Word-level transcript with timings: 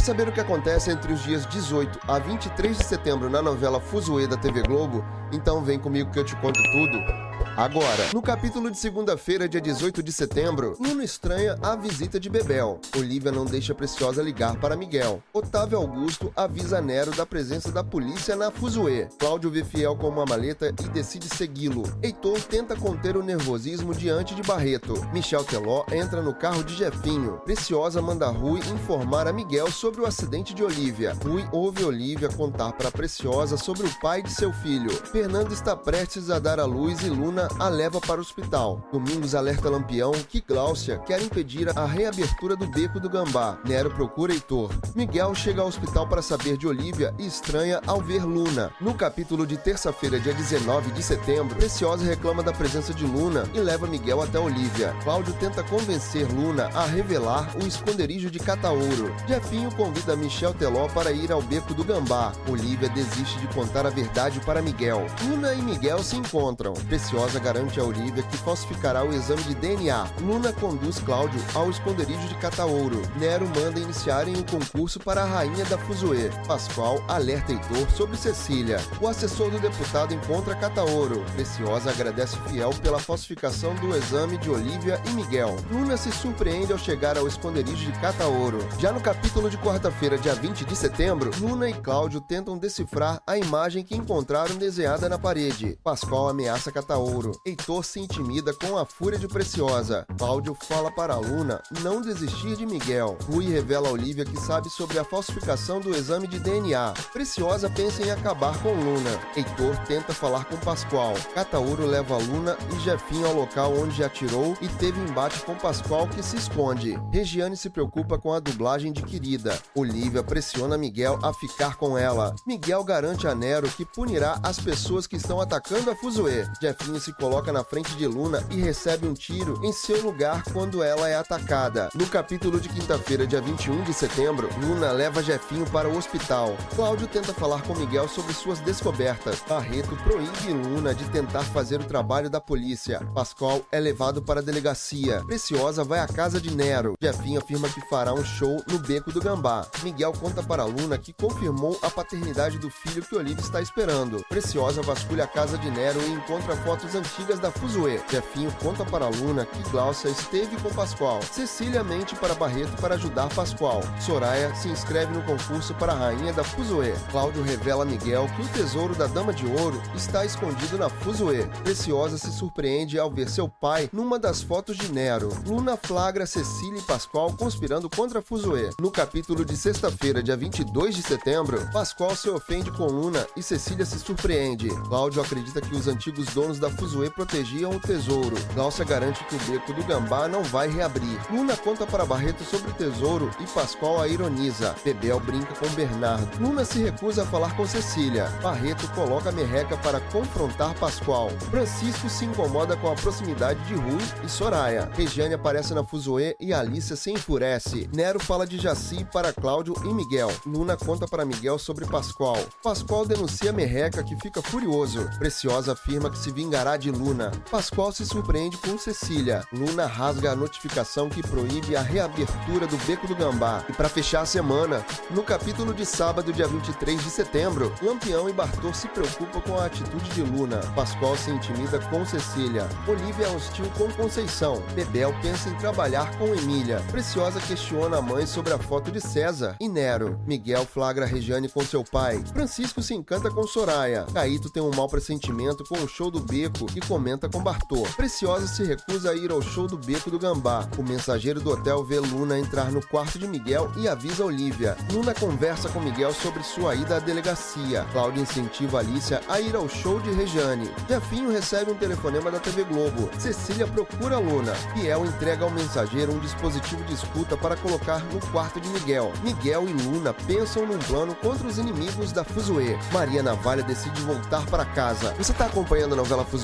Quer 0.00 0.06
saber 0.06 0.28
o 0.30 0.32
que 0.32 0.40
acontece 0.40 0.90
entre 0.90 1.12
os 1.12 1.22
dias 1.22 1.44
18 1.44 2.00
a 2.08 2.18
23 2.18 2.78
de 2.78 2.84
setembro 2.84 3.28
na 3.28 3.42
novela 3.42 3.78
Fuzuê 3.78 4.26
da 4.26 4.34
TV 4.34 4.62
Globo? 4.62 5.04
Então 5.30 5.62
vem 5.62 5.78
comigo 5.78 6.10
que 6.10 6.18
eu 6.18 6.24
te 6.24 6.34
conto 6.36 6.58
tudo. 6.72 7.29
Agora, 7.56 8.08
no 8.14 8.22
capítulo 8.22 8.70
de 8.70 8.78
segunda-feira, 8.78 9.48
dia 9.48 9.60
18 9.60 10.02
de 10.02 10.12
setembro, 10.12 10.76
Nuno 10.80 11.02
estranha 11.02 11.58
a 11.62 11.76
visita 11.76 12.18
de 12.18 12.30
Bebel. 12.30 12.80
Olivia 12.96 13.30
não 13.30 13.44
deixa 13.44 13.74
Preciosa 13.74 14.22
ligar 14.22 14.56
para 14.56 14.76
Miguel. 14.76 15.22
Otávio 15.32 15.78
Augusto 15.78 16.32
avisa 16.34 16.80
Nero 16.80 17.10
da 17.10 17.26
presença 17.26 17.70
da 17.70 17.84
polícia 17.84 18.34
na 18.34 18.50
Fuzue. 18.50 19.08
Cláudio 19.18 19.50
vê 19.50 19.62
Fiel 19.62 19.94
com 19.96 20.08
uma 20.08 20.24
maleta 20.24 20.74
e 20.82 20.88
decide 20.88 21.28
segui-lo. 21.28 21.82
Heitor 22.02 22.40
tenta 22.42 22.74
conter 22.74 23.16
o 23.16 23.22
nervosismo 23.22 23.94
diante 23.94 24.34
de 24.34 24.42
Barreto. 24.42 24.94
Michel 25.12 25.44
Teló 25.44 25.84
entra 25.92 26.22
no 26.22 26.34
carro 26.34 26.64
de 26.64 26.74
Jefinho. 26.74 27.40
Preciosa 27.44 28.00
manda 28.00 28.28
Rui 28.28 28.60
informar 28.72 29.26
a 29.26 29.32
Miguel 29.32 29.70
sobre 29.70 30.00
o 30.00 30.06
acidente 30.06 30.54
de 30.54 30.64
Olivia. 30.64 31.16
Rui 31.22 31.46
ouve 31.52 31.84
Olivia 31.84 32.28
contar 32.30 32.72
para 32.72 32.90
Preciosa 32.90 33.56
sobre 33.56 33.86
o 33.86 34.00
pai 34.00 34.22
de 34.22 34.32
seu 34.32 34.52
filho. 34.52 34.90
Fernando 34.90 35.52
está 35.52 35.76
prestes 35.76 36.30
a 36.30 36.38
dar 36.38 36.58
à 36.58 36.64
luz 36.64 37.02
e 37.02 37.10
Luna 37.10 37.29
a 37.38 37.68
leva 37.68 38.00
para 38.00 38.18
o 38.18 38.20
hospital. 38.20 38.82
Domingos 38.92 39.34
alerta 39.34 39.70
Lampião 39.70 40.10
que 40.28 40.40
Gláucia 40.40 40.98
quer 40.98 41.22
impedir 41.22 41.68
a 41.78 41.84
reabertura 41.84 42.56
do 42.56 42.66
beco 42.66 42.98
do 42.98 43.08
Gambá. 43.08 43.58
Nero 43.64 43.90
procura 43.90 44.32
Heitor. 44.32 44.70
Miguel 44.96 45.32
chega 45.34 45.62
ao 45.62 45.68
hospital 45.68 46.08
para 46.08 46.22
saber 46.22 46.56
de 46.56 46.66
Olivia 46.66 47.14
e 47.18 47.26
estranha 47.26 47.80
ao 47.86 48.00
ver 48.00 48.24
Luna. 48.24 48.72
No 48.80 48.94
capítulo 48.94 49.46
de 49.46 49.56
terça-feira, 49.56 50.18
dia 50.18 50.34
19 50.34 50.90
de 50.90 51.02
setembro, 51.02 51.54
Preciosa 51.54 52.04
reclama 52.04 52.42
da 52.42 52.52
presença 52.52 52.92
de 52.92 53.06
Luna 53.06 53.44
e 53.54 53.60
leva 53.60 53.86
Miguel 53.86 54.22
até 54.22 54.38
Olivia. 54.38 54.92
Cláudio 55.04 55.32
tenta 55.34 55.62
convencer 55.62 56.26
Luna 56.32 56.68
a 56.74 56.84
revelar 56.84 57.54
o 57.62 57.66
esconderijo 57.66 58.30
de 58.30 58.40
Cataouro. 58.40 59.14
Jefinho 59.28 59.72
convida 59.76 60.16
Michel 60.16 60.52
Teló 60.54 60.88
para 60.88 61.12
ir 61.12 61.30
ao 61.30 61.40
beco 61.40 61.74
do 61.74 61.84
Gambá. 61.84 62.32
Olivia 62.48 62.88
desiste 62.88 63.38
de 63.38 63.46
contar 63.54 63.86
a 63.86 63.90
verdade 63.90 64.40
para 64.40 64.60
Miguel. 64.60 65.06
Luna 65.22 65.54
e 65.54 65.62
Miguel 65.62 66.02
se 66.02 66.16
encontram. 66.16 66.72
Preciosa 66.74 67.19
garante 67.28 67.78
a 67.78 67.84
Olivia 67.84 68.22
que 68.22 68.36
falsificará 68.38 69.04
o 69.04 69.12
exame 69.12 69.42
de 69.42 69.54
DNA. 69.54 70.08
Luna 70.22 70.52
conduz 70.52 70.98
Cláudio 71.00 71.40
ao 71.54 71.68
esconderijo 71.68 72.26
de 72.28 72.34
Cataouro. 72.36 73.02
Nero 73.18 73.46
manda 73.46 73.78
iniciarem 73.78 74.36
um 74.36 74.42
concurso 74.42 74.98
para 74.98 75.22
a 75.22 75.26
rainha 75.26 75.64
da 75.66 75.76
Fuzue. 75.76 76.30
Pascoal 76.46 77.02
alerta 77.08 77.52
Heitor 77.52 77.90
sobre 77.90 78.16
Cecília. 78.16 78.78
O 79.00 79.08
assessor 79.08 79.50
do 79.50 79.58
deputado 79.58 80.14
encontra 80.14 80.54
Cataouro. 80.54 81.22
Preciosa 81.34 81.90
agradece 81.90 82.36
Fiel 82.48 82.70
pela 82.82 82.98
falsificação 82.98 83.74
do 83.74 83.94
exame 83.94 84.38
de 84.38 84.48
Olivia 84.48 85.00
e 85.06 85.10
Miguel. 85.10 85.56
Luna 85.70 85.96
se 85.96 86.10
surpreende 86.10 86.72
ao 86.72 86.78
chegar 86.78 87.18
ao 87.18 87.28
esconderijo 87.28 87.92
de 87.92 87.98
Cataouro. 88.00 88.58
Já 88.78 88.92
no 88.92 89.00
capítulo 89.00 89.50
de 89.50 89.58
quarta-feira, 89.58 90.16
dia 90.16 90.34
20 90.34 90.64
de 90.64 90.76
setembro, 90.76 91.30
Luna 91.38 91.68
e 91.68 91.74
Cláudio 91.74 92.20
tentam 92.20 92.56
decifrar 92.56 93.20
a 93.26 93.36
imagem 93.36 93.84
que 93.84 93.96
encontraram 93.96 94.56
desenhada 94.56 95.08
na 95.08 95.18
parede. 95.18 95.78
Pascoal 95.84 96.28
ameaça 96.28 96.72
Cataouro. 96.72 97.09
Heitor 97.44 97.84
se 97.84 97.98
intimida 97.98 98.54
com 98.54 98.78
a 98.78 98.86
fúria 98.86 99.18
de 99.18 99.26
Preciosa. 99.26 100.06
Cláudio 100.16 100.56
fala 100.62 100.92
para 100.92 101.14
a 101.14 101.18
Luna 101.18 101.60
não 101.82 102.00
desistir 102.00 102.56
de 102.56 102.64
Miguel. 102.64 103.18
Rui 103.28 103.46
revela 103.46 103.88
a 103.88 103.92
Olivia 103.92 104.24
que 104.24 104.38
sabe 104.38 104.70
sobre 104.70 104.96
a 104.98 105.04
falsificação 105.04 105.80
do 105.80 105.90
exame 105.90 106.28
de 106.28 106.38
DNA. 106.38 106.94
Preciosa 107.12 107.68
pensa 107.68 108.02
em 108.02 108.10
acabar 108.12 108.56
com 108.62 108.72
Luna. 108.72 109.10
Heitor 109.36 109.76
tenta 109.86 110.14
falar 110.14 110.44
com 110.44 110.56
Pascoal. 110.58 111.14
Catauro 111.34 111.84
leva 111.84 112.16
Luna 112.16 112.56
e 112.76 112.78
Jefinho 112.80 113.26
ao 113.26 113.34
local 113.34 113.72
onde 113.76 114.04
atirou 114.04 114.56
e 114.60 114.68
teve 114.68 115.00
embate 115.00 115.40
com 115.40 115.56
Pascoal 115.56 116.06
que 116.06 116.22
se 116.22 116.36
esconde. 116.36 116.96
Regiane 117.12 117.56
se 117.56 117.70
preocupa 117.70 118.18
com 118.18 118.32
a 118.32 118.38
dublagem 118.38 118.92
de 118.92 119.02
Querida. 119.02 119.60
Olivia 119.74 120.22
pressiona 120.22 120.78
Miguel 120.78 121.18
a 121.22 121.32
ficar 121.32 121.76
com 121.76 121.98
ela. 121.98 122.34
Miguel 122.46 122.84
garante 122.84 123.26
a 123.26 123.34
Nero 123.34 123.68
que 123.68 123.84
punirá 123.84 124.38
as 124.44 124.60
pessoas 124.60 125.08
que 125.08 125.16
estão 125.16 125.40
atacando 125.40 125.90
a 125.90 125.96
Fuzue. 125.96 126.46
Jefinho 126.62 126.99
se 127.00 127.12
coloca 127.12 127.52
na 127.52 127.64
frente 127.64 127.96
de 127.96 128.06
Luna 128.06 128.46
e 128.50 128.60
recebe 128.60 129.08
um 129.08 129.14
tiro 129.14 129.58
em 129.64 129.72
seu 129.72 130.00
lugar 130.02 130.42
quando 130.52 130.82
ela 130.82 131.08
é 131.08 131.16
atacada. 131.16 131.88
No 131.94 132.06
capítulo 132.06 132.60
de 132.60 132.68
quinta-feira, 132.68 133.26
dia 133.26 133.40
21 133.40 133.82
de 133.82 133.92
setembro, 133.92 134.48
Luna 134.60 134.92
leva 134.92 135.22
Jefinho 135.22 135.68
para 135.70 135.88
o 135.88 135.96
hospital. 135.96 136.56
Cláudio 136.76 137.06
tenta 137.06 137.32
falar 137.32 137.62
com 137.62 137.74
Miguel 137.74 138.08
sobre 138.08 138.32
suas 138.34 138.60
descobertas. 138.60 139.42
Barreto 139.48 139.96
proíbe 140.04 140.52
Luna 140.52 140.94
de 140.94 141.04
tentar 141.10 141.42
fazer 141.42 141.80
o 141.80 141.84
trabalho 141.84 142.28
da 142.28 142.40
polícia. 142.40 143.00
Pascoal 143.14 143.62
é 143.72 143.80
levado 143.80 144.22
para 144.22 144.40
a 144.40 144.42
delegacia. 144.42 145.24
Preciosa 145.24 145.82
vai 145.82 146.00
à 146.00 146.06
casa 146.06 146.40
de 146.40 146.54
Nero. 146.54 146.94
Jefinho 147.00 147.40
afirma 147.40 147.68
que 147.68 147.80
fará 147.88 148.12
um 148.12 148.24
show 148.24 148.62
no 148.70 148.78
Beco 148.78 149.10
do 149.10 149.20
Gambá. 149.20 149.66
Miguel 149.82 150.12
conta 150.12 150.42
para 150.42 150.64
Luna 150.64 150.98
que 150.98 151.12
confirmou 151.12 151.78
a 151.82 151.90
paternidade 151.90 152.58
do 152.58 152.70
filho 152.70 153.02
que 153.02 153.16
Olivia 153.16 153.42
está 153.42 153.60
esperando. 153.60 154.24
Preciosa 154.28 154.82
vasculha 154.82 155.24
a 155.24 155.26
casa 155.26 155.56
de 155.56 155.70
Nero 155.70 156.00
e 156.02 156.12
encontra 156.12 156.56
fotos 156.56 156.89
antigas 156.94 157.38
da 157.38 157.50
Fuzue. 157.50 158.00
Jefinho 158.10 158.52
conta 158.62 158.84
para 158.84 159.06
a 159.06 159.10
Luna 159.10 159.46
que 159.46 159.62
Glaucia 159.70 160.08
esteve 160.08 160.56
com 160.60 160.70
Pascoal. 160.70 161.20
Cecília 161.22 161.82
mente 161.84 162.14
para 162.16 162.34
Barreto 162.34 162.80
para 162.80 162.94
ajudar 162.94 163.28
Pascoal. 163.34 163.82
Soraya 164.00 164.54
se 164.54 164.68
inscreve 164.68 165.12
no 165.12 165.22
concurso 165.22 165.74
para 165.74 165.92
a 165.92 165.96
rainha 165.96 166.32
da 166.32 166.44
Fuzue. 166.44 166.92
Cláudio 167.10 167.42
revela 167.42 167.82
a 167.82 167.86
Miguel 167.86 168.26
que 168.36 168.42
o 168.42 168.48
tesouro 168.48 168.94
da 168.94 169.06
Dama 169.06 169.32
de 169.32 169.46
Ouro 169.46 169.80
está 169.94 170.24
escondido 170.24 170.78
na 170.78 170.88
Fuzue. 170.88 171.46
Preciosa 171.62 172.18
se 172.18 172.30
surpreende 172.32 172.98
ao 172.98 173.10
ver 173.10 173.28
seu 173.28 173.48
pai 173.48 173.88
numa 173.92 174.18
das 174.18 174.42
fotos 174.42 174.76
de 174.76 174.92
Nero. 174.92 175.30
Luna 175.46 175.76
flagra 175.76 176.26
Cecília 176.26 176.80
e 176.80 176.82
Pascoal 176.82 177.32
conspirando 177.32 177.88
contra 177.88 178.22
Fuzue. 178.22 178.70
No 178.80 178.90
capítulo 178.90 179.44
de 179.44 179.56
sexta-feira, 179.56 180.22
dia 180.22 180.36
22 180.36 180.94
de 180.94 181.02
setembro, 181.02 181.68
Pascoal 181.72 182.14
se 182.16 182.28
ofende 182.28 182.70
com 182.70 182.86
Luna 182.86 183.26
e 183.36 183.42
Cecília 183.42 183.84
se 183.84 183.98
surpreende. 183.98 184.68
Cláudio 184.88 185.22
acredita 185.22 185.60
que 185.60 185.74
os 185.74 185.88
antigos 185.88 186.26
donos 186.34 186.58
da 186.58 186.70
Fuzue 186.80 187.10
protegiam 187.10 187.72
o 187.72 187.78
tesouro. 187.78 188.34
Glaucia 188.54 188.86
garante 188.86 189.22
que 189.24 189.34
o 189.34 189.38
beco 189.40 189.74
do 189.74 189.84
Gambá 189.84 190.26
não 190.26 190.42
vai 190.42 190.66
reabrir. 190.66 191.20
Luna 191.30 191.54
conta 191.54 191.86
para 191.86 192.06
Barreto 192.06 192.42
sobre 192.42 192.70
o 192.70 192.74
tesouro 192.74 193.30
e 193.38 193.44
Pascoal 193.44 194.00
a 194.00 194.08
ironiza. 194.08 194.74
Bebel 194.82 195.20
brinca 195.20 195.54
com 195.56 195.68
Bernardo. 195.74 196.42
Luna 196.42 196.64
se 196.64 196.82
recusa 196.82 197.22
a 197.22 197.26
falar 197.26 197.54
com 197.54 197.66
Cecília. 197.66 198.28
Barreto 198.42 198.88
coloca 198.94 199.30
merreca 199.30 199.76
para 199.76 200.00
confrontar 200.00 200.74
Pascoal. 200.76 201.28
Francisco 201.50 202.08
se 202.08 202.24
incomoda 202.24 202.74
com 202.78 202.90
a 202.90 202.94
proximidade 202.94 203.62
de 203.66 203.74
Rui 203.74 204.00
e 204.24 204.28
Soraya. 204.30 204.90
Regiane 204.94 205.34
aparece 205.34 205.74
na 205.74 205.84
Fuzoe 205.84 206.34
e 206.40 206.54
Alicia 206.54 206.96
se 206.96 207.10
enfurece. 207.10 207.90
Nero 207.92 208.18
fala 208.18 208.46
de 208.46 208.56
Jaci 208.56 209.04
para 209.12 209.34
Cláudio 209.34 209.74
e 209.84 209.92
Miguel. 209.92 210.32
Luna 210.46 210.78
conta 210.78 211.06
para 211.06 211.26
Miguel 211.26 211.58
sobre 211.58 211.84
Pascoal. 211.84 212.42
Pascoal 212.62 213.04
denuncia 213.04 213.52
Merreca 213.52 214.02
que 214.02 214.16
fica 214.16 214.40
furioso. 214.40 215.06
Preciosa 215.18 215.72
afirma 215.72 216.08
que 216.08 216.16
se 216.16 216.32
vingará 216.32 216.69
de 216.76 216.90
Luna. 216.90 217.30
Pascoal 217.50 217.92
se 217.92 218.04
surpreende 218.06 218.56
com 218.56 218.78
Cecília. 218.78 219.44
Luna 219.52 219.86
rasga 219.86 220.32
a 220.32 220.36
notificação 220.36 221.08
que 221.08 221.22
proíbe 221.22 221.76
a 221.76 221.82
reabertura 221.82 222.66
do 222.66 222.76
Beco 222.86 223.06
do 223.06 223.14
Gambá. 223.14 223.64
E 223.68 223.72
para 223.72 223.88
fechar 223.88 224.22
a 224.22 224.26
semana, 224.26 224.84
no 225.10 225.22
capítulo 225.22 225.72
de 225.72 225.84
sábado, 225.86 226.32
dia 226.32 226.46
23 226.46 227.02
de 227.02 227.10
setembro, 227.10 227.72
Lampião 227.82 228.28
e 228.28 228.32
Bartô 228.32 228.72
se 228.72 228.88
preocupam 228.88 229.40
com 229.40 229.58
a 229.58 229.66
atitude 229.66 230.10
de 230.10 230.22
Luna. 230.22 230.58
Pascoal 230.74 231.16
se 231.16 231.30
intimida 231.30 231.78
com 231.88 232.04
Cecília. 232.04 232.68
Olivia 232.86 233.26
é 233.26 233.30
hostil 233.30 233.70
com 233.76 233.90
Conceição. 233.92 234.62
Bebel 234.74 235.14
pensa 235.22 235.48
em 235.48 235.54
trabalhar 235.56 236.16
com 236.18 236.34
Emília. 236.34 236.80
Preciosa 236.90 237.40
questiona 237.40 237.98
a 237.98 238.02
mãe 238.02 238.26
sobre 238.26 238.52
a 238.52 238.58
foto 238.58 238.90
de 238.90 239.00
César 239.00 239.56
e 239.60 239.68
Nero. 239.68 240.20
Miguel 240.26 240.64
flagra 240.64 241.06
Regiane 241.06 241.48
com 241.48 241.64
seu 241.64 241.84
pai. 241.84 242.22
Francisco 242.32 242.82
se 242.82 242.94
encanta 242.94 243.30
com 243.30 243.46
Soraya. 243.46 244.06
Caíto 244.12 244.50
tem 244.50 244.62
um 244.62 244.74
mau 244.74 244.88
pressentimento 244.88 245.64
com 245.64 245.78
o 245.78 245.88
show 245.88 246.10
do 246.10 246.20
Beco 246.20 246.49
e 246.74 246.80
comenta 246.80 247.28
com 247.28 247.42
Bartô. 247.42 247.82
Preciosa 247.96 248.46
se 248.46 248.64
recusa 248.64 249.10
a 249.10 249.14
ir 249.14 249.30
ao 249.30 249.40
show 249.40 249.66
do 249.66 249.78
Beco 249.78 250.10
do 250.10 250.18
Gambá. 250.18 250.68
O 250.76 250.82
mensageiro 250.82 251.40
do 251.40 251.50
hotel 251.50 251.84
vê 251.84 251.98
Luna 251.98 252.38
entrar 252.38 252.70
no 252.70 252.84
quarto 252.86 253.18
de 253.18 253.26
Miguel 253.26 253.70
e 253.76 253.88
avisa 253.88 254.24
Olivia. 254.24 254.76
Luna 254.92 255.14
conversa 255.14 255.68
com 255.68 255.80
Miguel 255.80 256.12
sobre 256.12 256.42
sua 256.42 256.74
ida 256.74 256.96
à 256.96 256.98
delegacia. 256.98 257.86
Cláudia 257.92 258.22
incentiva 258.22 258.80
Alicia 258.80 259.20
a 259.28 259.40
ir 259.40 259.54
ao 259.54 259.68
show 259.68 260.00
de 260.00 260.10
Rejane. 260.10 260.70
Jefinho 260.88 261.30
recebe 261.30 261.70
um 261.70 261.76
telefonema 261.76 262.30
da 262.30 262.40
TV 262.40 262.64
Globo. 262.64 263.08
Cecília 263.18 263.66
procura 263.66 264.18
Luna. 264.18 264.54
Fiel 264.74 265.06
entrega 265.06 265.44
ao 265.44 265.50
mensageiro 265.50 266.12
um 266.12 266.18
dispositivo 266.18 266.82
de 266.84 266.94
escuta 266.94 267.36
para 267.36 267.56
colocar 267.56 268.04
no 268.12 268.20
quarto 268.32 268.60
de 268.60 268.68
Miguel. 268.68 269.12
Miguel 269.22 269.68
e 269.68 269.72
Luna 269.72 270.12
pensam 270.12 270.66
num 270.66 270.78
plano 270.78 271.14
contra 271.14 271.46
os 271.46 271.58
inimigos 271.58 272.12
da 272.12 272.24
Fuzue. 272.24 272.76
Maria 272.92 273.22
Navalha 273.22 273.62
decide 273.62 274.00
voltar 274.02 274.44
para 274.46 274.64
casa. 274.64 275.14
Você 275.14 275.32
está 275.32 275.46
acompanhando 275.46 275.92
a 275.92 275.96
novela 275.96 276.24
Fuzue? 276.24 276.39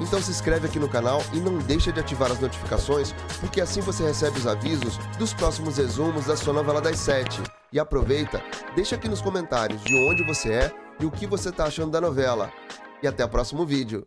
Então 0.00 0.20
se 0.20 0.30
inscreve 0.30 0.66
aqui 0.66 0.78
no 0.78 0.88
canal 0.88 1.22
e 1.32 1.38
não 1.38 1.58
deixa 1.58 1.92
de 1.92 2.00
ativar 2.00 2.30
as 2.30 2.40
notificações, 2.40 3.12
porque 3.40 3.60
assim 3.60 3.80
você 3.80 4.04
recebe 4.04 4.38
os 4.38 4.46
avisos 4.46 4.98
dos 5.18 5.32
próximos 5.32 5.78
resumos 5.78 6.26
da 6.26 6.36
sua 6.36 6.52
novela 6.52 6.80
das 6.80 6.98
sete. 6.98 7.42
E 7.72 7.78
aproveita, 7.78 8.42
deixa 8.74 8.96
aqui 8.96 9.08
nos 9.08 9.20
comentários 9.20 9.82
de 9.82 9.94
onde 9.94 10.24
você 10.24 10.52
é 10.52 10.72
e 11.00 11.04
o 11.04 11.10
que 11.10 11.26
você 11.26 11.50
está 11.50 11.64
achando 11.64 11.90
da 11.90 12.00
novela. 12.00 12.50
E 13.02 13.06
até 13.06 13.24
o 13.24 13.28
próximo 13.28 13.66
vídeo. 13.66 14.06